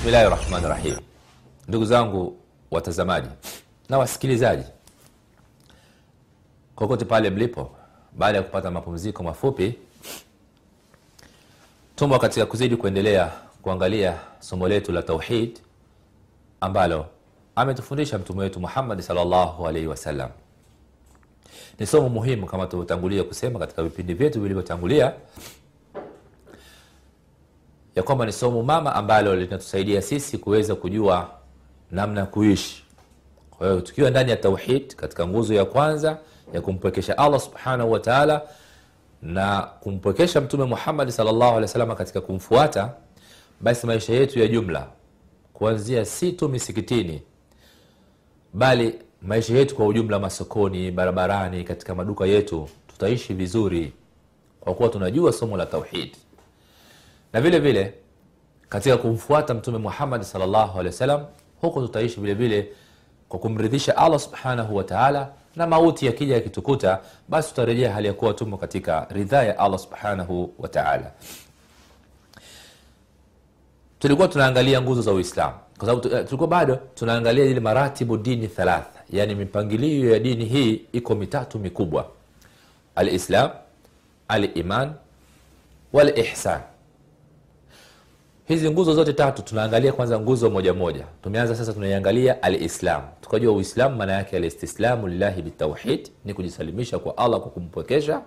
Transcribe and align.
bismillahi 0.00 0.30
rahmani 0.30 0.66
rahim 0.66 0.96
ndugu 1.68 1.84
zangu 1.84 2.36
watazamaji 2.70 3.28
na 3.88 3.98
wasikilizaji 3.98 4.64
kokote 6.74 7.04
pale 7.04 7.30
mlipo 7.30 7.70
baada 8.18 8.38
ya 8.38 8.44
kupata 8.44 8.70
mapumziko 8.70 9.22
mafupi 9.22 9.74
tumo 11.96 12.18
katika 12.18 12.46
kuzidi 12.46 12.76
kuendelea 12.76 13.32
kuangalia 13.62 14.18
somo 14.38 14.68
letu 14.68 14.92
la 14.92 15.02
tauhid 15.02 15.58
ambalo 16.60 17.06
ametufundisha 17.56 18.18
mtume 18.18 18.40
wetu 18.42 18.60
muhammadi 18.60 19.02
salllahu 19.02 19.68
alaihi 19.68 19.86
wasallam 19.86 20.30
ni 21.78 21.86
somo 21.86 22.08
muhimu 22.08 22.46
kama 22.46 22.66
tulivyotangulia 22.66 23.24
kusema 23.24 23.58
katika 23.58 23.82
vipindi 23.82 24.14
vyetu 24.14 24.40
vilivyotangulia 24.40 25.12
ya 27.96 28.02
kwamba 28.02 28.26
ni 28.26 28.32
somo 28.32 28.62
mama 28.62 28.94
ambalo 28.94 29.36
linatusaidia 29.36 30.02
sisi 30.02 30.38
kuweza 30.38 30.74
kujua 30.74 31.30
namna 31.90 32.20
ya 32.20 32.26
kuishi. 32.26 32.84
Kwa 33.50 33.68
hiyo 33.68 33.80
tukiwa 33.80 34.10
ndani 34.10 34.30
ya 34.30 34.36
tauhid 34.36 34.94
katika 34.94 35.26
nguzo 35.26 35.54
ya 35.54 35.64
kwanza 35.64 36.18
ya 36.54 36.60
kumpwekesha 36.60 37.18
allah 37.18 37.40
subhanahu 37.40 37.92
wataala 37.92 38.42
na 39.22 39.60
kumpwekesha 39.80 40.40
mtume 40.40 40.64
alehi 40.64 41.40
wasalama 41.62 41.94
katika 41.94 42.20
kumfuata 42.20 42.92
basi 43.60 43.86
maisha 43.86 44.12
yetu 44.12 44.38
ya 44.38 44.46
jumla 44.48 44.86
kuanzia 45.52 46.04
si 46.04 46.32
tu 46.32 46.48
misikitini 46.48 47.22
bali 48.54 48.94
maisha 49.22 49.54
yetu 49.54 49.74
kwa 49.76 49.86
ujumla 49.86 50.18
masokoni 50.18 50.90
barabarani 50.90 51.64
katika 51.64 51.94
maduka 51.94 52.26
yetu 52.26 52.68
tutaishi 52.88 53.34
vizuri 53.34 53.92
kwa 54.60 54.74
kuwa 54.74 54.88
tunajua 54.88 55.32
somo 55.32 55.56
la 55.56 55.66
tauhid 55.66 56.16
na 57.32 57.40
vile 57.40 57.58
vile 57.58 57.94
katika 58.68 58.96
kumfuata 58.96 59.54
mtume 59.54 59.78
muhammadi 59.78 60.24
salllahu 60.24 60.72
alehi 60.80 60.86
wasallam 60.94 61.24
huku 61.60 61.80
tutaishi 61.80 62.20
vile 62.20 62.34
vile 62.34 62.72
kwa 63.28 63.38
kumridhisha 63.38 63.96
allah 63.96 64.20
subhanahu 64.20 64.76
wataala 64.76 65.32
na 65.56 65.66
mauti 65.66 66.06
yakija 66.06 66.34
yakitukuta 66.34 67.00
basi 67.28 67.48
tutarejea 67.48 67.92
hali 67.92 68.06
ya 68.06 68.12
kuwa 68.14 68.34
tumo 68.34 68.56
katika 68.56 69.06
ridhaa 69.10 69.42
ya 69.42 69.58
allah 69.58 69.78
subhanahu 69.78 70.54
wataala 70.58 71.12
tulikuwa 73.98 74.28
tunaangalia 74.28 74.82
nguzo 74.82 75.02
za 75.02 75.12
uislamu 75.12 75.54
kwa 75.78 75.88
sababu 75.88 76.08
tulikuwa 76.08 76.48
bado 76.48 76.76
tunaangalia 76.94 77.44
ile 77.44 77.60
maratibu 77.60 78.16
dini 78.16 78.48
thalatha 78.48 79.00
yaani 79.10 79.34
mipangilio 79.34 80.12
ya 80.12 80.18
dini 80.18 80.44
hii 80.44 80.82
iko 80.92 81.14
mitatu 81.14 81.58
mikubwa. 81.58 82.08
Alislam 82.94 83.50
aliman 84.28 84.92
walihsan 85.92 86.60
hizi 88.54 88.70
nguzo 88.70 88.94
zote 88.94 89.12
tatu 89.12 89.42
tunaangalia 89.42 89.92
kwanza 89.92 90.20
nguzo 90.20 90.50
moja 90.50 90.74
moja. 90.74 91.04
Tumeanza 91.22 91.54
sasa 91.56 91.72
tunaiangalia 91.72 92.42
alislam. 92.42 93.02
Tukajua 93.20 93.52
uislamu 93.54 93.96
maana 93.96 94.12
yake 94.12 94.36
alistislamu 94.36 95.08
lillahi 95.08 95.42
bitauhid 95.42 96.08
ni 96.24 96.34
kujisalimisha 96.34 96.98
kwa 96.98 97.16
allah 97.18 97.40
kwa 97.40 97.50
kumpwekesha 97.50 98.22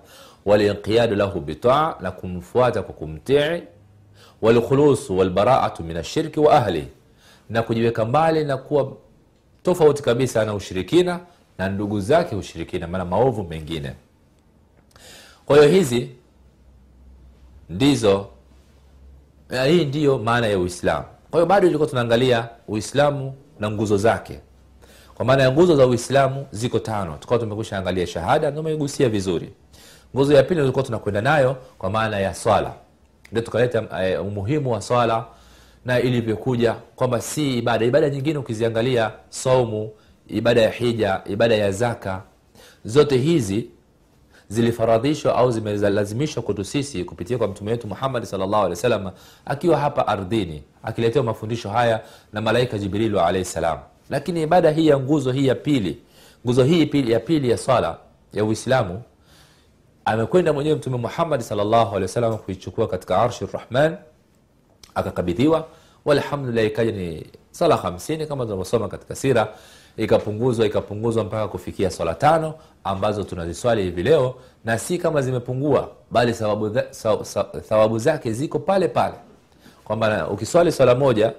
walinqiyadu 0.45 1.15
lahu 1.15 1.39
bitaa 1.39 1.95
na 2.01 2.11
kumfuata 2.11 2.83
kwa 2.83 2.93
kumtii 2.93 3.63
walkhulusu 4.41 5.17
walbaraatu 5.17 5.83
min 5.83 5.97
ashirki 5.97 6.39
wa 6.39 6.53
ahli 6.53 6.87
na 7.49 7.63
kujiweka 7.63 8.05
mbali 8.05 8.45
na 8.45 8.57
kuwa 8.57 8.91
tofauti 9.63 10.03
kabisa 10.03 10.45
na 10.45 10.53
ushirikina 10.53 11.19
na 11.57 11.69
ndugu 11.69 11.99
zake 12.01 12.35
ushirikina 12.35 12.87
maana 12.87 13.05
maovu 13.05 13.43
mengine. 13.43 13.93
Kwa 15.45 15.57
hiyo 15.57 15.69
hizi 15.69 16.09
ndizo 17.69 18.27
na 19.53 19.63
hii 19.65 19.85
ndiyo 19.85 20.17
maana 20.17 20.47
ya 20.47 20.59
uislamu. 20.59 21.05
Kwa 21.31 21.39
hiyo 21.39 21.45
bado 21.45 21.67
ilikuwa 21.67 21.89
tunaangalia 21.89 22.49
uislamu 22.67 23.33
na 23.59 23.71
nguzo 23.71 23.97
zake. 23.97 24.39
Kwa 25.15 25.25
maana 25.25 25.43
ya 25.43 25.51
nguzo 25.51 25.75
za 25.75 25.87
uislamu 25.87 26.45
ziko 26.51 26.79
tano. 26.79 27.17
Tukawa 27.19 27.39
tumekusha 27.39 27.77
angalia 27.77 28.07
shahada 28.07 28.51
tumeigusia 28.51 29.09
vizuri. 29.09 29.53
Nguzo 30.15 30.33
ya 30.33 30.43
pili 30.43 30.59
tulikuwa 30.59 30.83
tunakwenda 30.85 31.21
nayo 31.21 31.57
kwa 31.77 31.89
maana 31.89 32.19
ya 32.19 32.33
swala. 32.35 32.73
Ndio 33.31 33.43
tukaleta 33.43 33.81
uh, 33.81 34.27
umuhimu 34.27 34.71
wa 34.71 34.81
swala 34.81 35.25
na 35.85 35.99
ilivyokuja 35.99 36.73
kwamba 36.95 37.21
si 37.21 37.57
ibada. 37.57 37.85
Ibada 37.85 38.09
nyingine 38.09 38.37
ukiziangalia 38.39 39.11
saumu 39.29 39.91
ibada 40.27 40.61
ya 40.61 40.69
hija 40.69 41.21
ibada 41.25 41.55
ya 41.55 41.71
zaka. 41.71 42.21
Zote 42.85 43.17
hizi 43.17 43.67
zilifaradhishwa 44.53 45.35
au 45.35 45.51
zimelazimishwa 45.51 46.43
kwetu 46.43 46.63
sisi 46.65 47.03
kupitia 47.03 47.37
kwa 47.37 47.47
mtume 47.47 47.71
wetu 47.71 47.87
muhammadi 47.87 48.25
salllahu 48.25 48.55
alehi 48.55 48.69
wasallam 48.69 49.11
akiwa 49.45 49.77
hapa 49.77 50.07
ardhini 50.07 50.63
akiletewa 50.83 51.25
mafundisho 51.25 51.69
haya 51.69 52.01
na 52.33 52.41
malaika 52.41 52.77
jibrilu 52.77 53.19
alaihi 53.19 53.45
salam. 53.45 53.79
Lakini 54.09 54.41
ibada 54.43 54.71
hii 54.71 54.87
ya 54.87 54.99
nguzo 54.99 55.31
hii 55.31 55.47
ya 55.47 55.55
pili 55.55 55.97
nguzo 56.45 56.63
hii 56.63 56.85
pili 56.85 57.11
ya 57.11 57.19
pili 57.19 57.49
ya 57.49 57.57
swala 57.57 57.97
ya 58.33 58.45
uislamu 58.45 59.01
amekwenda 60.05 60.53
mwenyewe 60.53 60.75
mtume 60.75 60.97
muhammadi 60.97 61.43
salllahu 61.43 61.89
alehi 61.89 62.01
wasallam 62.01 62.37
kuichukua 62.37 62.87
katika 62.87 63.17
arshi 63.21 63.45
rahman 63.53 63.97
akakabidhiwa. 64.95 65.67
Walhamdulillah 66.05 66.65
ikaja 66.65 66.91
ni 66.91 67.25
sala 67.51 67.75
hamsini 67.77 68.25
kama 68.27 68.43
tunavyosoma 68.43 68.87
katika 68.87 69.15
sira 69.15 69.53
ikapunguzwa 69.97 70.65
ikapunguzwa 70.65 71.23
mpaka 71.23 71.47
kufikia 71.47 71.91
swala 71.91 72.13
tano 72.13 72.53
ambazo 72.83 73.23
tunaziswali 73.23 73.83
hivi 73.83 74.03
leo 74.03 74.35
na 74.65 74.77
si 74.79 74.97
kama 74.97 75.21
zimepungua 75.21 75.89
bali 76.11 76.33
thawabu, 76.33 76.69
thawabu 77.69 77.99
zake 77.99 78.31
ziko 78.31 78.59
pale 78.59 78.87
pale. 78.87 79.15
Kwamba 79.83 80.27
ukiswali 80.27 80.71
swala 80.71 80.95
moja 80.95 81.33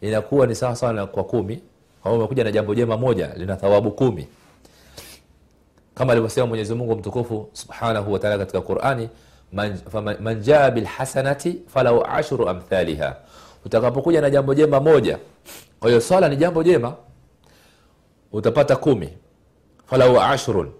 inakuwa 0.00 0.46
ni 0.46 0.54
sawa 0.54 0.76
sawa 0.76 1.06
kwa 1.06 1.24
kumi. 1.24 1.60
Umekuja 2.04 2.44
na 2.44 2.52
jambo 2.52 2.74
jema 2.74 2.96
moja 2.96 3.30
lina 3.36 3.56
thawabu 3.56 3.90
kumi. 3.90 4.26
Kama 5.94 6.12
alivyosema 6.12 6.46
mwenyezi 6.46 6.74
mungu 6.74 6.96
mtukufu 6.96 7.48
subhanahu 7.52 8.12
wataala 8.12 8.38
katika 8.38 8.60
qurani 8.60 9.08
man 10.20 10.40
jaa 10.40 10.70
bilhasanati 10.70 11.58
falahu 11.66 12.04
ashru 12.04 12.48
amthaliha. 12.48 13.16
Utakapokuja 13.66 14.20
na 14.20 14.30
jambo 14.30 14.54
jema 14.54 14.80
moja 14.80 15.18
kwa 15.80 15.88
hiyo 15.88 16.00
swala 16.00 16.28
ni 16.28 16.36
jambo 16.36 16.62
jema 16.62 16.94
utapata 18.32 18.76
kumi. 18.76 19.08
Falahu 19.86 20.20
ashrun. 20.20 20.70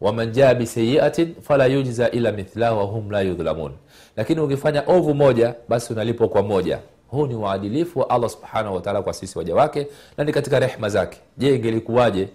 Waman 0.00 0.32
jaa 0.32 0.54
bisayiatin 0.54 1.34
fala 1.42 1.66
yujza 1.66 2.10
ila 2.10 2.32
mithlahu 2.32 2.78
wahum 2.78 3.10
la 3.10 3.20
yudhlamun 3.20 3.72
lakini 4.16 4.40
ukifanya 4.40 4.82
ovu 4.86 5.14
moja 5.14 5.54
basi 5.68 5.92
unalipwa 5.92 6.28
kwa 6.28 6.42
moja. 6.42 6.78
Huu 7.08 7.26
ni 7.26 7.34
uadilifu 7.34 7.98
wa 8.00 8.10
allah 8.10 8.30
subhanahu 8.30 8.74
wataala 8.74 9.02
kwa 9.02 9.12
sisi 9.12 9.38
waja 9.38 9.54
wake 9.54 9.86
na 10.16 10.24
ni 10.24 10.32
katika 10.32 10.58
rehma 10.60 10.88
zake. 10.88 11.18
Je 11.38 11.54
ingelikuwaje 11.56 12.28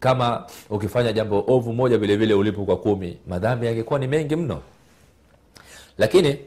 kama 0.00 0.46
ukifanya 0.70 1.12
jambo 1.12 1.44
ovu 1.48 1.72
moja 1.72 1.98
vilevile 1.98 2.34
ulipo 2.34 2.64
kwa 2.64 2.76
kumi? 2.76 3.18
Madhambi 3.28 3.66
yangekuwa 3.66 3.98
ni 3.98 4.06
mengi 4.06 4.36
mno. 4.36 4.60
Lakini 5.98 6.38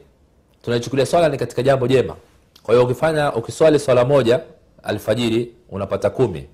tunaichukulia 0.62 1.06
swala 1.06 1.28
ni 1.28 1.36
katika 1.36 1.62
jambo 1.62 1.86
jema. 1.88 2.16
Kwa 2.62 2.74
hiyo 2.74 2.86
ukifanya 2.86 3.32
ukiswali 3.34 3.78
swala 3.78 4.04
moja 4.04 4.40
alfajiri 4.82 5.52
unapata 5.70 6.10
kumi 6.10 6.46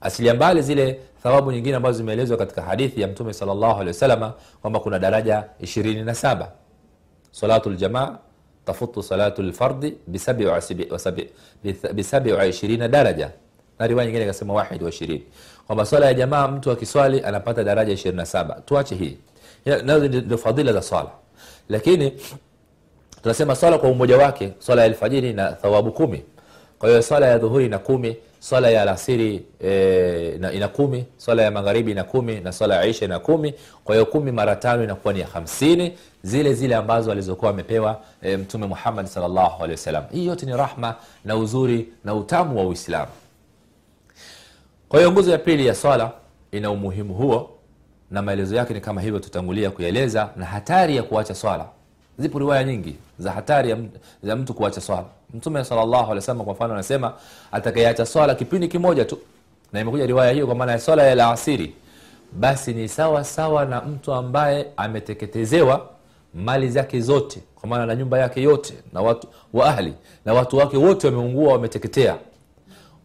asilia 0.00 0.34
mbali 0.34 0.62
zile 0.62 1.00
thawabu 1.22 1.52
nyingine 1.52 1.76
ambazo 1.76 1.98
zimeelezwa 1.98 2.36
katika 2.36 2.62
hadithi 2.62 3.00
ya 3.00 3.08
mtume 3.08 3.32
wasalama 3.86 4.32
kwamba 4.62 4.80
kuna 4.80 4.98
daraja 4.98 5.44
ishirini 5.60 6.02
na 6.02 6.14
saba. 6.14 6.52
Salatu 7.30 7.70
ljamaa 7.70 8.18
tafutu 8.64 9.02
salatu 9.02 9.42
lfardi 9.42 9.94
bisabi 11.92 12.32
wa 12.32 12.46
ishirina 12.46 12.88
daraja. 12.88 13.30
Na 13.78 13.86
riwaya 13.86 14.06
nyingine 14.06 14.24
ikasema 14.24 14.54
wahid 14.54 14.82
wa 14.82 14.88
ishirini. 14.88 15.22
Kwamba 15.66 15.86
swala 15.86 16.06
ya 16.06 16.14
jamaa 16.14 16.48
mtu 16.48 16.70
akiswali 16.70 17.24
anapata 17.24 17.64
daraja 17.64 17.92
ishirini 17.92 18.16
na 18.16 18.26
saba. 18.26 18.54
Tuache 18.66 18.94
hii. 18.94 19.18
Nazo 19.84 20.08
ndio 20.08 20.38
fadhila 20.38 20.72
za 20.72 20.82
swala. 20.82 21.10
Lakini 21.68 22.12
tunasema 23.22 23.56
swala 23.56 23.78
kwa 23.78 23.88
umoja 23.90 24.16
wake 24.16 24.52
swala 24.58 24.82
ya 24.82 24.86
alfajiri 24.86 25.32
na 25.32 25.52
thawabu 25.52 25.92
kumi. 25.92 26.22
Kwa 26.78 26.88
hiyo 26.88 27.02
swala 27.02 27.26
ya 27.26 27.38
dhuhuri 27.38 27.68
na 27.68 27.78
kumi 27.78 28.16
swala 28.40 28.70
ya 28.70 28.82
alasiri 28.82 29.42
e, 29.64 30.38
ina, 30.52 30.68
kumi 30.68 31.04
swala 31.16 31.42
ya 31.42 31.50
magharibi 31.50 31.90
ina 31.90 32.04
kumi 32.04 32.40
na 32.40 32.52
swala 32.52 32.74
ya 32.76 32.86
isha 32.86 33.04
ina 33.04 33.18
kumi. 33.18 33.54
Kwa 33.84 33.94
hiyo 33.94 34.06
kumi 34.06 34.32
mara 34.32 34.56
tano 34.56 34.84
inakuwa 34.84 35.14
ni 35.14 35.20
ya 35.20 35.26
hamsini. 35.26 35.92
Zile 36.22 36.54
zile 36.54 36.74
ambazo 36.74 37.12
alizokuwa 37.12 37.50
amepewa 37.50 38.00
e, 38.22 38.36
mtume 38.36 38.66
muhammad 38.66 39.08
alehi 39.16 39.70
wasallam. 39.70 40.04
Hii 40.12 40.26
yote 40.26 40.46
ni 40.46 40.56
rahma 40.56 40.94
na 41.24 41.36
uzuri 41.36 41.88
na 42.04 42.14
utamu 42.14 42.58
wa 42.58 42.64
uislamu. 42.66 43.10
Kwa 44.88 44.98
hiyo 44.98 45.12
nguzo 45.12 45.30
ya 45.30 45.38
pili 45.38 45.66
ya 45.66 45.74
swala 45.74 46.12
ina 46.52 46.70
umuhimu 46.70 47.14
huo 47.14 47.50
na 48.10 48.22
maelezo 48.22 48.56
yake 48.56 48.74
ni 48.74 48.80
kama 48.80 49.00
hivyo 49.00 49.18
tutangulia 49.18 49.70
kueleza 49.70 50.30
na 50.36 50.44
hatari 50.46 50.96
ya 50.96 51.02
kuacha 51.02 51.34
swala 51.34 51.66
zipo 52.20 52.38
riwaya 52.38 52.64
nyingi 52.64 52.96
za 53.18 53.32
hatari 53.32 53.76
ya, 54.22 54.36
mtu 54.36 54.54
kuacha 54.54 54.80
swala. 54.80 55.04
Mtume 55.34 55.64
salllahu 55.64 56.44
kwa 56.44 56.52
mfano 56.54 56.74
anasema 56.74 57.12
atakayeacha 57.52 58.06
swala 58.06 58.34
kipindi 58.34 58.68
kimoja 58.68 59.04
tu. 59.04 59.18
Na 59.72 59.80
imekuja 59.80 60.06
riwaya 60.06 60.32
hiyo 60.32 60.46
kwa 60.46 60.54
maana 60.54 60.72
ya 60.72 60.78
swala 60.78 61.02
ya 61.02 61.14
laasiri 61.14 61.74
basi 62.32 62.72
ni 62.74 62.88
sawa 62.88 63.24
sawa 63.24 63.64
na 63.64 63.80
mtu 63.80 64.12
ambaye 64.12 64.66
ameteketezewa 64.76 65.88
mali 66.34 66.68
zake 66.70 67.00
zote 67.00 67.42
kwa 67.54 67.68
maana 67.68 67.86
na 67.86 67.94
nyumba 67.96 68.18
yake 68.18 68.42
yote 68.42 68.74
na 68.92 69.00
watu 69.00 69.28
wa 69.52 69.66
ahli 69.66 69.94
na 70.24 70.32
watu 70.34 70.56
wake 70.56 70.76
wote 70.76 71.06
wameungua 71.06 71.52
wameteketea. 71.52 72.16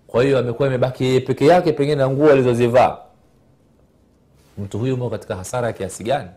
Kwa 0.07 0.23
hiyo 0.23 0.39
amekuwa 0.39 0.67
imebaki 0.67 1.03
yeye 1.03 1.19
peke 1.19 1.45
yake 1.45 1.71
pengine 1.73 1.95
na 1.95 2.09
nguo 2.09 2.31
alizozivaa. 2.31 2.97
Mtu 4.57 4.79
huyu 4.79 4.97
mo 4.97 5.09
katika 5.09 5.35
hasara 5.35 5.67
ya 5.67 5.73
kiasi 5.73 6.03
gani 6.03 6.29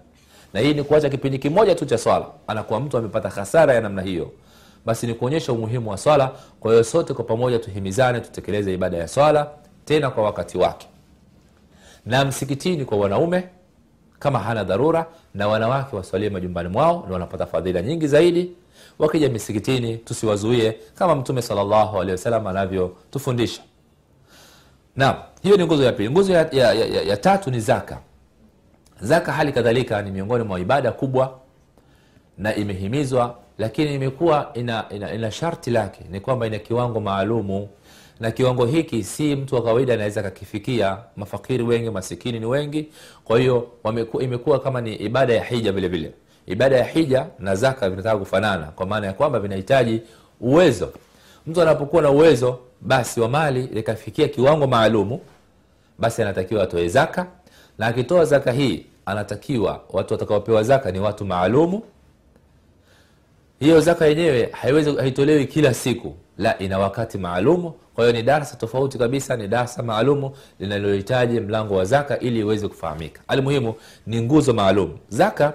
na 0.55 0.61
hii 0.61 0.75
ni 0.75 0.83
kuacha 0.83 1.09
kipindi 1.09 1.39
kimoja 1.39 1.75
tu 1.75 1.87
cha 1.87 1.99
swala. 1.99 2.27
Anakuwa 2.47 2.81
mtu 2.81 2.99
amepata 2.99 3.29
hasara 3.29 3.75
ya 3.75 3.81
namna 3.81 4.03
hiyo. 4.03 4.31
Basi 4.87 5.07
ni 5.07 5.15
kuonyesha 5.15 5.53
umuhimu 5.53 5.91
wa 5.91 5.97
swala. 5.99 6.31
Kwa 6.61 6.71
hiyo 6.73 6.85
sote 6.85 7.15
kwa 7.15 7.25
pamoja 7.25 7.59
tuhimizane 7.59 8.21
tutekeleze 8.21 8.75
ibada 8.75 8.97
ya 8.97 9.09
swala 9.09 9.51
tena 9.85 10.11
kwa 10.11 10.25
wakati 10.25 10.59
wake. 10.59 10.87
Na 12.07 12.25
msikitini 12.25 12.85
kwa 12.85 12.99
wanaume 12.99 13.49
kama 14.19 14.39
hana 14.39 14.65
dharura 14.65 15.07
na 15.35 15.49
wanawake 15.49 15.97
waswalie 15.97 16.31
majumbani 16.31 16.69
mwao 16.69 17.05
na 17.07 17.13
wanapata 17.13 17.47
fadhila 17.47 17.83
nyingi 17.83 18.07
zaidi. 18.07 18.53
Wakija 18.99 19.29
misikitini 19.29 19.97
tusiwazuie 19.97 20.79
kama 20.95 21.15
mtume 21.15 21.43
wasallam 22.11 22.47
anavyotufundisha 22.47 23.63
naam 24.97 25.17
hiyo 25.43 25.57
ni 25.57 25.65
nguzo 25.65 25.85
ya 25.85 25.93
pili. 25.93 26.11
Nguzo 26.11 26.33
ya, 26.33 26.49
ya, 26.53 26.73
ya, 26.73 26.87
ya, 26.87 27.03
ya 27.03 27.17
tatu 27.17 27.51
ni 27.51 27.61
zaka 27.61 27.99
zaka 29.01 29.33
hali 29.33 29.53
kadhalika 29.53 30.03
ni 30.03 30.11
miongoni 30.11 30.45
mwa 30.45 30.61
ibada 30.61 30.93
kubwa 30.93 31.39
na 32.39 32.55
imehimizwa 32.55 33.39
lakini 33.59 33.95
imekuwa 33.95 34.51
ina, 34.55 34.85
ina, 34.91 35.13
ina 35.15 35.31
sharti 35.31 35.71
lake 35.71 36.01
ni 36.11 36.21
kwamba 36.21 36.47
ina 36.47 36.59
kiwango 36.59 37.01
maalumu. 37.01 37.69
Na 38.21 38.31
kiwango 38.31 38.67
hiki 38.67 39.05
si 39.05 39.37
mtu 39.37 39.55
wa 39.55 39.63
kawaida 39.63 39.95
anaweza 39.95 40.23
kakifikia 40.23 40.99
mafakiri 41.17 41.63
wengi 41.63 41.91
masikini 41.91 42.41
ni 42.41 42.47
wengi. 42.47 42.89
Kwa 43.25 43.39
hiyo 43.39 43.69
imekuwa 44.21 44.59
kama 44.61 44.81
ni 44.81 44.95
ibada 44.95 45.35
ya 45.35 45.45
hija 45.45 45.73
vile 45.73 45.89
vile. 45.89 46.13
Ibada 46.47 46.77
ya 46.77 46.85
hija 46.85 47.27
na 47.39 47.55
zaka 47.55 47.91
vinataka 47.91 48.19
kufanana 48.19 48.67
kwa 48.67 48.87
maana 48.87 49.07
ya 49.07 49.13
kwamba 49.13 49.41
vinahitaji 49.41 50.03
uwezo. 50.41 50.93
Mtu 51.47 51.63
anapokuwa 51.63 52.03
na 52.03 52.11
uwezo 52.11 52.59
basi 52.81 53.21
wa 53.21 53.29
mali 53.29 53.63
likafikia 53.63 54.29
kiwango 54.29 54.67
maalumu 54.67 55.21
basi 55.99 56.23
anatakiwa 56.23 56.63
atoe 56.63 56.89
zaka 56.89 57.27
na 57.79 57.87
akitoa 57.87 58.25
zaka 58.25 58.53
hii 58.53 58.87
anatakiwa 59.07 59.81
watu 59.91 60.15
watakaopewa 60.15 60.63
zaka 60.63 60.91
ni 60.93 61.01
watu 61.01 61.25
maalumu. 61.25 61.83
Hiyo 63.61 63.81
zaka 63.81 64.07
yenyewe 64.07 64.51
haitolewi 64.99 65.47
kila 65.47 65.75
siku 65.75 66.15
la 66.39 66.59
ina 66.59 66.79
wakati 66.79 67.19
maalumu. 67.19 67.73
Kwa 67.95 68.05
hiyo 68.05 68.17
ni 68.17 68.23
darsa 68.23 68.57
tofauti 68.57 68.99
kabisa 68.99 69.37
ni 69.37 69.49
darasa 69.49 69.83
maalumu 69.83 70.37
linalohitaji 70.59 71.41
mlango 71.41 71.75
wa 71.77 71.85
zaka 71.85 72.19
ili 72.19 72.41
iweze 72.41 72.69
kufahamika. 72.69 73.23
Almuhimu 73.29 73.75
ni 74.07 74.23
nguzo 74.23 74.55
maalum. 74.55 74.99
Zaka 75.09 75.53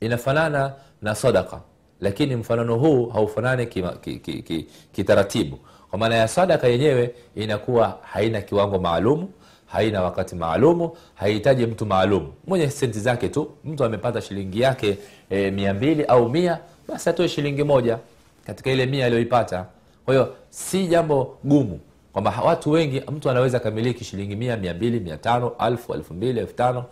inafanana 0.00 0.72
na 1.02 1.14
sadaka 1.14 1.60
lakini 2.00 2.36
mfanano 2.36 2.76
huu 2.76 3.06
haufanani 3.06 3.66
kitaratibu 3.66 4.00
ki, 4.00 4.42
ki, 4.42 4.66
ki, 4.92 5.04
ki 5.04 5.54
kwa 5.90 5.98
maana 5.98 6.14
ya 6.14 6.28
sadaka 6.28 6.68
yenyewe 6.68 7.14
inakuwa 7.34 7.98
haina 8.02 8.40
kiwango 8.40 8.78
maalumu 8.78 9.28
haina 9.68 10.02
wakati 10.02 10.34
maalumu 10.34 10.96
haihitaji 11.14 11.66
mtu 11.66 11.86
maalum. 11.86 12.32
Mwenye 12.46 12.70
senti 12.70 13.00
zake 13.00 13.28
tu 13.28 13.50
mtu 13.64 13.84
amepata 13.84 14.20
shilingi 14.20 14.60
yake 14.60 14.98
e, 15.30 15.50
mia 15.50 15.74
mbili 15.74 16.04
au 16.04 16.28
mia 16.28 16.58
basi 16.88 17.10
atoe 17.10 17.28
shilingi 17.28 17.64
moja 17.64 17.98
katika 18.46 18.70
ile 18.70 18.86
mia 18.86 19.06
aliyoipata. 19.06 19.66
Kwa 20.04 20.14
hiyo 20.14 20.34
si 20.50 20.86
jambo 20.86 21.38
gumu 21.44 21.80
kwamba 22.12 22.34
watu 22.44 22.70
wengi 22.70 23.02
mtu 23.12 23.30
anaweza 23.30 23.60
kamiliki 23.60 24.04
shilingi 24.04 24.36
mia 24.36 24.56
mia 24.56 24.74
mbili 24.74 25.00
mia 25.00 25.16
tano 25.16 25.52
alfu 25.58 25.94
elfu 25.94 26.14
mbili 26.14 26.40
elfu 26.40 26.54
tano 26.54 26.84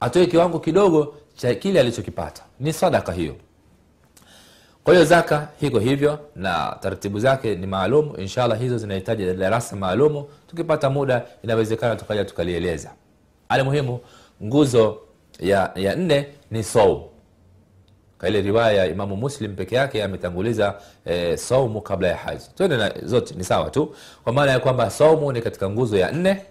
atoe 0.00 0.26
kiwango 0.26 0.58
kidogo 0.58 1.14
cha 1.36 1.54
kile 1.54 1.80
alichokipata. 1.80 2.42
Ni 2.60 2.72
sadaka 2.72 3.12
hiyo 3.12 3.34
kwa 4.84 4.94
hiyo 4.94 5.04
zaka 5.04 5.48
hiko 5.60 5.78
hivyo 5.78 6.18
na 6.36 6.76
taratibu 6.80 7.18
zake 7.18 7.54
ni 7.54 7.66
maalum. 7.66 8.12
Inshallah 8.18 8.58
hizo 8.58 8.78
zinahitaji 8.78 9.32
darasa 9.34 9.76
maalumu. 9.76 10.28
Tukipata 10.46 10.90
muda 10.90 11.22
inawezekana 11.42 11.96
tukaja 11.96 12.24
tukalieleza. 12.24 12.90
Ali 13.48 13.62
muhimu 13.62 14.00
nguzo 14.44 14.98
ya, 15.40 15.72
ya 15.76 15.96
nne 15.96 16.26
ni 16.50 16.62
saum 16.62 17.02
kwa 18.18 18.28
riwaya 18.30 18.72
ya 18.72 18.86
imamu 18.86 19.16
muslim 19.16 19.56
peke 19.56 19.74
yake 19.74 20.04
ametanguliza 20.04 20.74
e, 21.04 21.36
saumu 21.36 21.80
kabla 21.80 22.08
ya 22.08 22.16
haji. 22.16 22.44
Tuende 22.54 22.76
na 22.76 22.92
zote 23.02 23.34
ni 23.34 23.44
sawa 23.44 23.70
tu. 23.70 23.94
Kwa 24.24 24.32
maana 24.32 24.52
ya 24.52 24.60
kwamba 24.60 24.90
saumu 24.90 25.32
ni 25.32 25.42
katika 25.42 25.70
nguzo 25.70 25.96
ya 25.96 26.12
nne 26.12 26.42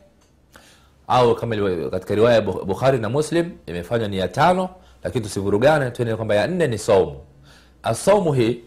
au 1.07 1.35
kama 1.35 1.55
katika 1.91 2.15
riwaya 2.15 2.35
ya 2.35 2.41
bukhari 2.41 2.97
na 2.97 3.09
muslim 3.09 3.51
imefanywa 3.65 4.07
ni 4.07 4.17
ya 4.17 4.27
tano 4.27 4.69
lakini 5.03 5.23
tusivurugane 5.25 5.91
tuende 5.91 6.15
kwamba 6.15 6.35
ya 6.35 6.47
nne 6.47 6.67
ni 6.67 6.77
saumu 6.77 7.15
asaumu 7.83 8.33
hii 8.33 8.59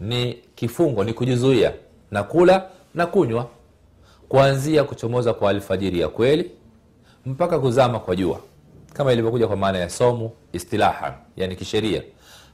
ni 0.00 0.34
kifungo 0.54 1.04
ni 1.04 1.12
kujizuia 1.12 1.72
na 2.10 2.22
kula 2.22 2.66
na 2.94 3.06
kunywa 3.06 3.48
kuanzia 4.28 4.84
kuchomoza 4.84 5.34
kwa 5.34 5.50
alfajiri 5.50 6.00
ya 6.00 6.08
kweli 6.08 6.50
mpaka 7.26 7.58
kuzama 7.58 8.00
kwa 8.00 8.16
jua 8.16 8.40
kama 8.92 9.12
ilivyokuja 9.12 9.46
kwa 9.46 9.56
maana 9.56 9.78
ya 9.78 9.90
somu 9.90 10.30
istilahan 10.52 11.12
yani 11.36 11.56
kisheria. 11.56 12.02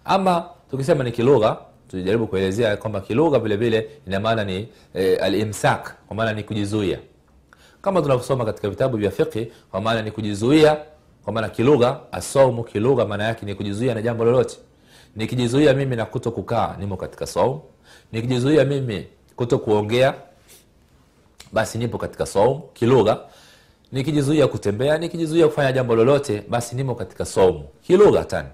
Ama 0.05 0.45
tukisema 0.71 1.05
ni 1.05 1.13
kilugha 1.13 1.57
tujaribu 1.89 2.27
kuelezea 2.27 2.77
kwamba 2.77 3.01
kilugha 3.01 3.39
vile 3.39 3.57
vile 3.57 3.91
ina 4.07 4.21
maana 4.21 4.45
ni 4.45 4.69
e, 4.95 5.17
alimsak 5.17 5.95
kwa 6.07 6.17
maana 6.17 6.33
ni 6.33 6.43
kujizuia. 6.43 6.99
Kama 7.83 8.03
tunavyosoma 8.03 8.45
katika 8.45 8.71
vitabu 8.71 8.97
vya 8.97 9.11
fiqhi 9.11 9.53
kwa 9.71 9.81
maana 9.81 10.03
ni 10.03 10.11
kujizuia 10.11 10.77
kwa 11.25 11.33
maana 11.33 11.49
kilugha 11.49 12.01
asaumu 12.13 12.65
kilugha 12.65 13.05
maana 13.07 13.25
yake 13.25 13.47
ni 13.47 13.55
kujizuia 13.55 13.95
na 13.95 14.03
jambo 14.03 14.25
lolote 14.25 14.57
nikijizuia 15.19 15.75
mimi 15.75 15.97
na 15.97 16.07
kuto 16.07 16.31
kukaa 16.31 16.77
nimo 16.79 16.97
katika 16.97 17.27
saumu 17.27 17.61
nikijizuia 18.13 18.65
mimi 18.65 19.07
kuto 19.37 19.59
kuongea 19.59 20.15
basi 21.53 21.79
nipo 21.79 21.99
katika 21.99 22.27
saumu 22.27 22.59
kilugha. 22.61 23.19
Nikijizuia 23.93 24.47
kutembea 24.47 24.99
nikijizuia 24.99 25.47
kufanya 25.49 25.73
jambo 25.73 25.97
lolote 25.97 26.43
basi 26.49 26.77
nimo 26.77 26.95
katika 26.95 27.25
saumu 27.25 27.65
kilugha 27.83 28.25
tani. 28.25 28.49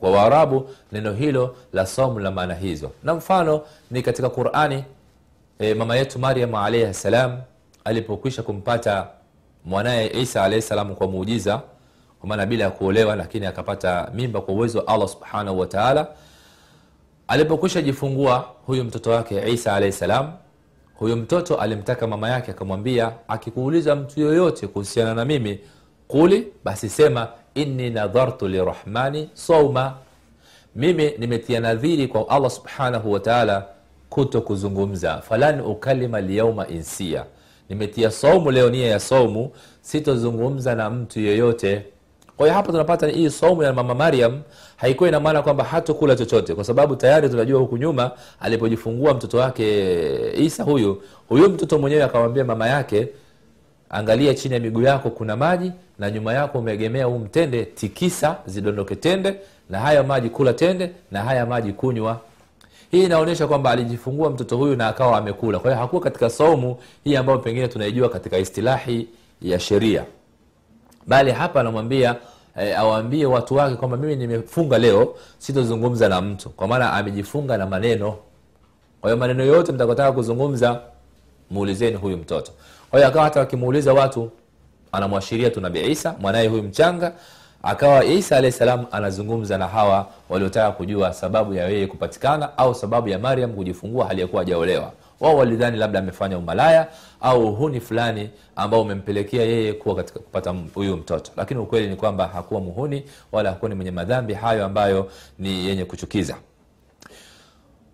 Kwa 0.00 0.10
waarabu 0.10 0.68
neno 0.92 1.12
hilo 1.12 1.56
la 1.72 1.86
saumu 1.86 2.18
la 2.18 2.30
maana 2.30 2.54
hizo. 2.54 2.90
Na 3.02 3.14
mfano 3.14 3.60
ni 3.90 4.02
katika 4.02 4.30
qurani 4.30 4.84
e, 5.58 5.74
mama 5.74 5.96
yetu 5.96 6.18
mariam 6.18 6.54
alaihi 6.54 6.94
salam 6.94 7.40
alipokwisha 7.84 8.42
kumpata 8.42 9.08
mwanaye 9.64 10.20
isa 10.20 10.42
alaihi 10.44 10.62
salam 10.62 10.94
kwa 10.94 11.06
muujiza 11.06 11.62
kwa 12.22 12.28
maana 12.28 12.46
bila 12.46 12.64
ya 12.64 12.70
kuolewa 12.70 13.16
lakini 13.16 13.46
akapata 13.46 14.10
mimba 14.14 14.40
kwa 14.40 14.54
uwezo 14.54 14.78
wa 14.78 14.86
allah 14.88 15.08
subhanahu 15.08 15.58
wa 15.58 16.06
alipokwisha 17.28 17.82
jifungua 17.82 18.48
huyu 18.66 18.84
mtoto 18.84 19.10
wake 19.10 19.52
isa 19.52 19.74
alaihi 19.74 19.92
salam 19.92 20.32
huyu 20.94 21.16
mtoto 21.16 21.56
alimtaka 21.56 22.06
mama 22.06 22.28
yake 22.28 22.50
akamwambia 22.50 23.12
akikuuliza 23.28 23.96
mtu 23.96 24.20
yoyote 24.20 24.66
kuhusiana 24.66 25.14
na 25.14 25.24
mimi 25.24 25.58
kuli 26.08 26.46
basi 26.64 26.88
sema 26.88 27.28
inni 27.54 27.90
nadhartu 27.90 28.48
lirahmani 28.48 29.30
sauma 29.34 29.94
mimi 30.76 31.12
nimetia 31.18 31.60
nadhiri 31.60 32.08
kwa 32.08 32.28
allah 32.28 32.50
subhanahu 32.50 33.12
wataala 33.12 33.66
kuto 34.10 34.40
kuzungumza 34.40 35.18
falan 35.18 35.60
ukalima 35.60 36.20
lyauma 36.20 36.68
insia 36.68 37.24
nimetia 37.68 38.10
saumu 38.10 38.50
leo 38.50 38.70
nia 38.70 38.88
ya 38.88 39.00
saumu 39.00 39.50
sitozungumza 39.80 40.74
na 40.74 40.90
mtu 40.90 41.20
yeyote 41.20 41.86
kwa 42.36 42.46
hiyo 42.46 42.56
hapa 42.56 42.72
tunapata 42.72 43.08
hii 43.08 43.30
somo 43.30 43.64
ya 43.64 43.72
mama 43.72 43.94
mariam 43.94 44.40
haikuwa 44.76 45.08
ina 45.08 45.20
maana 45.20 45.42
kwamba 45.42 45.64
hatokula 45.64 46.16
chochote 46.16 46.54
kwa 46.54 46.64
sababu 46.64 46.96
tayari 46.96 47.28
tunajua 47.28 47.60
huku 47.60 47.76
nyuma 47.76 48.10
alipojifungua 48.40 49.14
mtoto 49.14 49.38
wake 49.38 50.42
isa 50.44 50.62
huyu 50.64 51.02
huyu 51.28 51.48
mtoto 51.50 51.78
mwenyewe 51.78 52.02
akamwambia 52.02 52.44
mama 52.44 52.68
yake 52.68 53.08
angalia 53.90 54.34
chini 54.34 54.54
ya 54.54 54.60
miguu 54.60 54.82
yako 54.82 55.10
kuna 55.10 55.36
maji 55.36 55.72
na 55.98 56.10
nyuma 56.10 56.32
yako 56.34 56.58
umeegemea 56.58 57.04
huu 57.04 57.18
mtende 57.18 57.64
tikisa 57.64 58.36
zidondoke 58.46 58.96
tende 58.96 59.34
na 59.70 59.80
haya 59.80 60.02
maji 60.02 60.28
kula 60.28 60.52
tende 60.52 60.90
na 61.10 61.22
haya 61.22 61.46
maji 61.46 61.72
kunywa. 61.72 62.20
Hii 62.90 63.04
inaonyesha 63.04 63.46
kwamba 63.46 63.70
alijifungua 63.70 64.30
mtoto 64.30 64.56
huyu 64.56 64.76
na 64.76 64.88
akawa 64.88 65.18
amekula. 65.18 65.58
Kwa 65.58 65.70
hiyo 65.70 65.80
hakuwa 65.82 66.02
katika 66.02 66.30
saumu 66.30 66.76
hii 67.04 67.16
ambayo 67.16 67.38
pengine 67.38 67.68
tunaijua 67.68 68.08
katika 68.08 68.38
istilahi 68.38 69.08
ya 69.42 69.58
sheria 69.60 70.04
bali 71.06 71.30
hapa 71.32 71.60
anamwambia 71.60 72.16
e, 72.56 72.74
awaambie 72.74 73.26
watu 73.26 73.54
wake 73.56 73.76
kwamba 73.76 73.96
mimi 73.96 74.16
nimefunga 74.16 74.78
leo 74.78 75.14
sitozungumza 75.38 76.08
na 76.08 76.20
mtu. 76.20 76.50
Kwa 76.50 76.68
maana 76.68 76.92
amejifunga 76.92 77.56
na 77.58 77.66
maneno. 77.66 78.16
Kwa 79.00 79.10
hiyo 79.10 79.16
maneno 79.16 79.44
yote 79.44 79.72
mtakotaka 79.72 80.12
kuzungumza 80.12 80.80
muulizeni 81.50 81.96
huyu 81.96 82.16
mtoto. 82.16 82.52
Kwa 82.90 82.98
hiyo 82.98 83.08
akawa 83.08 83.24
hata 83.24 83.40
wakimuuliza 83.40 83.92
watu 83.92 84.30
anamwashiria 84.92 85.50
tu 85.50 85.60
nabii 85.60 85.90
isa 85.90 86.14
mwanaye 86.20 86.48
huyu 86.48 86.62
mchanga. 86.62 87.12
Akawa 87.62 88.04
isa 88.04 88.36
alahi 88.36 88.52
salam 88.52 88.84
anazungumza 88.92 89.58
na 89.58 89.68
hawa 89.68 90.06
waliotaka 90.28 90.72
kujua 90.72 91.12
sababu 91.14 91.54
ya 91.54 91.68
yeye 91.68 91.86
kupatikana 91.86 92.58
au 92.58 92.74
sababu 92.74 93.08
ya 93.08 93.18
mariam 93.18 93.52
kujifungua 93.52 94.06
hali 94.06 94.20
yakuwa 94.20 94.42
hajaolewa 94.42 94.92
wao 95.22 95.36
walidhani 95.36 95.76
labda 95.78 95.98
amefanya 95.98 96.38
umalaya 96.38 96.88
au 97.20 97.48
uhuni 97.48 97.80
fulani 97.80 98.30
ambao 98.56 98.82
umempelekea 98.82 99.42
yeye 99.42 99.72
kuwa 99.72 99.94
katika 99.96 100.18
kupata 100.20 100.54
huyu 100.74 100.96
mtoto. 100.96 101.32
Lakini 101.36 101.60
ukweli 101.60 101.88
ni 101.88 101.96
kwamba 101.96 102.26
hakuwa 102.28 102.60
muhuni 102.60 103.04
wala 103.32 103.50
hakuwa 103.50 103.68
ni 103.68 103.74
mwenye 103.74 103.90
madhambi 103.90 104.34
hayo 104.34 104.64
ambayo 104.64 105.10
ni 105.38 105.66
yenye 105.66 105.84
kuchukiza. 105.84 106.36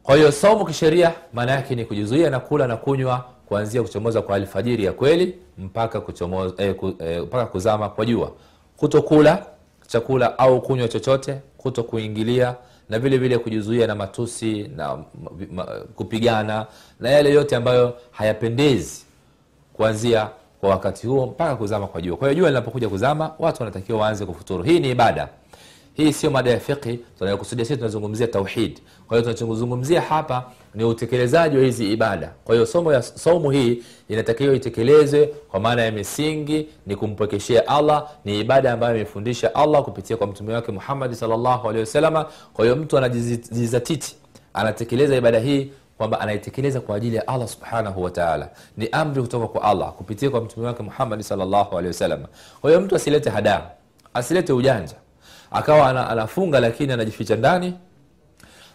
Kwa 0.02 0.16
hiyo 0.16 0.32
saumu 0.32 0.64
kisheria 0.64 1.12
maana 1.32 1.52
yake 1.52 1.74
ni 1.74 1.84
kujizuia 1.84 2.30
na 2.30 2.40
kula 2.40 2.66
na 2.66 2.76
kunywa 2.76 3.24
kuanzia 3.46 3.82
kuchomoza 3.82 4.22
kwa 4.22 4.36
alfajiri 4.36 4.84
ya 4.84 4.92
kweli 4.92 5.38
mpaka 5.58 6.00
kuchomoza, 6.00 6.62
eh, 6.64 6.74
ku, 6.74 6.94
eh, 6.98 7.22
mpaka 7.22 7.46
kuzama 7.46 7.88
kwa 7.88 8.06
jua. 8.06 8.32
Kutokula 8.76 9.46
chakula 9.86 10.38
au 10.38 10.62
kunywa 10.62 10.88
chochote 10.88 11.40
kuto 11.56 11.82
kuingilia 11.82 12.54
na 12.88 12.98
vile 12.98 13.18
vile 13.18 13.38
kujizuia 13.38 13.86
na 13.86 13.94
matusi 13.94 14.70
na 14.76 14.98
ma, 15.52 15.64
kupigana 15.94 16.66
na 17.00 17.10
yale 17.10 17.30
yote 17.32 17.56
ambayo 17.56 17.96
hayapendezi 18.10 19.04
kuanzia 19.72 20.28
kwa 20.60 20.70
wakati 20.70 21.06
huo 21.06 21.26
mpaka 21.26 21.56
kuzama 21.56 21.86
kwa 21.86 22.00
jua. 22.02 22.16
Kwa 22.16 22.28
hiyo 22.28 22.38
jua 22.40 22.48
linapokuja 22.48 22.88
kuzama 22.88 23.34
watu 23.38 23.62
wanatakiwa 23.62 23.98
waanze 24.00 24.26
kufuturu. 24.26 24.62
Hii 24.62 24.80
ni 24.80 24.90
ibada 24.90 25.28
hii 25.98 26.12
sio 26.12 26.30
mada 26.30 26.50
ya 26.50 26.60
fiqhi 26.60 27.00
tunayokusudia 27.18 27.64
sisi 27.64 27.76
tunazungumzia 27.76 28.26
tauhid. 28.26 28.80
Kwa 29.08 29.16
hiyo 29.18 29.22
tunachozungumzia 29.32 30.00
hapa 30.00 30.44
ni 30.74 30.84
utekelezaji 30.84 31.56
wa 31.56 31.62
hizi 31.64 31.92
ibada. 31.92 32.32
Kwa 32.44 32.54
hiyo 32.54 32.66
somo 32.66 32.92
ya 32.92 33.02
somo 33.02 33.50
hii 33.50 33.82
inatakiwa 34.08 34.54
itekelezwe 34.54 35.26
kwa 35.26 35.60
maana 35.60 35.82
ya 35.82 35.92
misingi 35.92 36.68
ni 36.86 36.96
kumpwekeshea 36.96 37.68
allah 37.68 38.08
ni 38.24 38.40
ibada 38.40 38.72
ambayo 38.72 38.94
amefundisha 38.94 39.54
allah 39.54 39.82
kupitia 39.82 40.16
kwa 40.16 40.26
mtume 40.26 40.54
wake 40.54 40.72
muhammadi 40.72 41.14
salllahu 41.14 41.68
alehi 41.68 41.80
wasalama 41.80 42.26
kwa 42.52 42.64
hiyo 42.64 42.76
mtu 42.76 42.98
anajizatiti 42.98 44.16
anatekeleza 44.54 45.16
ibada 45.16 45.38
hii 45.38 45.72
kwamba 45.96 46.20
anaitekeleza 46.20 46.80
kwa 46.80 46.96
ajili 46.96 47.16
ya 47.16 47.28
allah 47.28 47.48
subhanahu 47.48 48.02
wataala 48.02 48.50
ni 48.76 48.88
amri 48.92 49.22
kutoka 49.22 49.46
kwa 49.48 49.62
allah 49.62 49.92
kupitia 49.92 50.30
kwa 50.30 50.40
mtume 50.40 50.66
wake 50.66 50.82
muhammadi 50.82 51.22
salllahu 51.22 51.78
alehi 51.78 51.86
wasalama 51.88 52.28
kwa 52.60 52.70
hiyo 52.70 52.80
mtu 52.80 52.96
asilete 52.96 53.30
hadaa 53.30 53.62
asilete 54.14 54.52
ujanja 54.52 54.94
akawa 55.50 56.08
anafunga 56.10 56.60
lakini 56.60 56.92
anajificha 56.92 57.36
ndani 57.36 57.74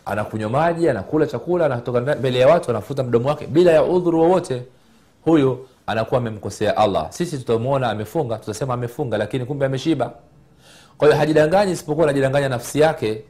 anakunywa 0.05 0.49
maji 0.49 0.89
anakula 0.89 1.25
chakula 1.27 1.65
anatoka 1.65 2.01
mbele 2.01 2.39
ya 2.39 2.47
watu 2.47 2.71
anafuta 2.71 3.03
mdomo 3.03 3.29
wake 3.29 3.47
bila 3.47 3.71
ya 3.71 3.83
udhuru 3.83 4.19
wowote. 4.21 4.63
Huyu 5.25 5.67
anakuwa 5.87 6.17
amemkosea 6.21 6.77
allah. 6.77 7.07
Sisi 7.11 7.37
tutamwona 7.37 7.89
amefunga 7.89 8.37
tutasema 8.37 8.73
amefunga 8.73 9.17
lakini 9.17 9.45
kumbe 9.45 9.65
ameshiba. 9.65 10.13
Kwa 10.97 11.07
hiyo 11.07 11.19
hajidanganyi 11.19 11.71
isipokuwa 11.71 12.05
anajidanganya 12.05 12.49
nafsi 12.49 12.79
yake 12.79 13.23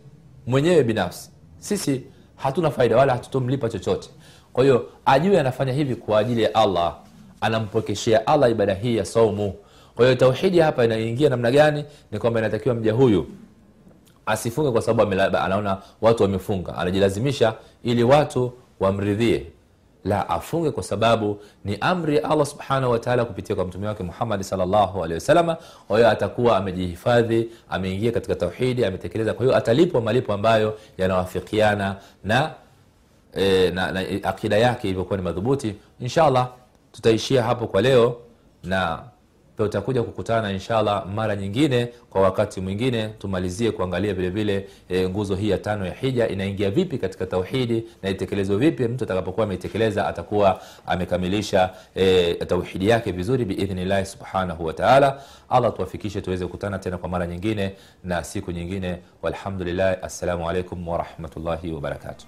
mwenyewe 0.47 0.83
binafsi. 0.83 1.29
Sisi 1.59 2.03
hatuna 2.35 2.71
faida 2.71 2.97
wala 2.97 3.13
hatutomlipa 3.13 3.69
chochote. 3.69 4.09
Kwa 4.53 4.63
hiyo 4.63 4.89
ajue 5.05 5.39
anafanya 5.39 5.73
hivi 5.73 5.95
kwa 5.95 6.19
ajili 6.19 6.43
ya 6.43 6.55
allah. 6.55 6.95
Anampokeshea 7.41 8.27
allah 8.27 8.51
ibada 8.51 8.73
hii 8.73 8.97
ya 8.97 9.05
saumu 9.05 9.53
kwa 9.95 10.05
hiyo 10.05 10.17
tauhidi 10.17 10.59
hapa 10.59 10.85
inaingia 10.85 11.29
namna 11.29 11.51
gani? 11.51 11.85
Ni 12.11 12.19
kwamba 12.19 12.39
inatakiwa 12.39 12.75
mja 12.75 12.93
huyu 12.93 13.27
asifunge 14.25 14.71
kwa 14.71 14.81
sababu 14.81 15.11
anaona 15.37 15.77
watu 16.01 16.23
wamefunga. 16.23 16.75
Anajilazimisha 16.75 17.53
ili 17.83 18.03
watu 18.03 18.53
wamridhie. 18.79 19.45
La 20.05 20.29
afunge 20.29 20.71
kwa 20.71 20.83
sababu 20.83 21.39
ni 21.65 21.77
amri 21.81 22.15
ya 22.17 22.29
allah 22.29 22.45
subhanahu 22.45 22.91
wataala 22.91 23.25
kupitia 23.25 23.55
kwa 23.55 23.65
mtume 23.65 23.87
wake 23.87 24.03
muhammadi 24.03 24.43
salllahu 24.43 25.03
alehi 25.03 25.13
wasalama 25.13 25.57
kwa 25.87 25.97
hiyo 25.97 26.09
atakuwa 26.09 26.57
amejihifadhi 26.57 27.49
ameingia 27.69 28.11
katika 28.11 28.35
tauhidi 28.35 28.85
ametekeleza. 28.85 29.33
Kwa 29.33 29.45
hiyo 29.45 29.57
atalipwa 29.57 30.01
malipo 30.01 30.33
ambayo 30.33 30.77
yanawafikiana 30.97 31.95
na, 32.23 32.51
e, 33.35 33.71
na, 33.71 33.91
na 33.91 33.99
akida 34.23 34.57
yake 34.57 34.87
ilivyokuwa 34.87 35.17
ni 35.17 35.23
madhubuti. 35.23 35.75
Inshallah 35.99 36.49
tutaishia 36.91 37.43
hapo 37.43 37.67
kwa 37.67 37.81
leo 37.81 38.17
na 38.63 39.03
tutakuja 39.57 40.03
kukutana 40.03 40.51
inshallah 40.51 41.05
mara 41.07 41.35
nyingine 41.35 41.85
kwa 42.09 42.21
wakati 42.21 42.61
mwingine 42.61 43.07
tumalizie 43.07 43.71
kuangalia 43.71 44.13
vile 44.13 44.29
vile 44.29 44.67
e, 44.89 45.09
nguzo 45.09 45.35
hii 45.35 45.49
ya 45.49 45.57
tano 45.57 45.85
ya 45.85 45.93
hija 45.93 46.27
inaingia 46.27 46.71
vipi 46.71 46.97
katika 46.97 47.25
tauhidi 47.25 47.83
na 48.03 48.09
itekelezwa 48.09 48.57
vipi. 48.57 48.87
Mtu 48.87 49.03
atakapokuwa 49.03 49.43
ameitekeleza 49.45 50.07
atakuwa 50.07 50.61
amekamilisha 50.85 51.69
e, 51.95 52.33
tauhidi 52.33 52.89
yake 52.89 53.11
vizuri 53.11 53.45
biidhnillahi 53.45 54.05
subhanahu 54.05 54.65
wataala 54.65 55.21
allah 55.49 55.73
tuwafikishe 55.73 56.21
tuweze 56.21 56.45
kukutana 56.45 56.79
tena 56.79 56.97
kwa 56.97 57.09
mara 57.09 57.27
nyingine 57.27 57.71
na 58.03 58.23
siku 58.23 58.51
nyingine. 58.51 58.97
Walhamdulillah 59.21 59.97
assalamu 60.01 60.49
alaikum 60.49 60.87
warahmatullahi 60.87 61.71
wabarakatuh 61.71 62.25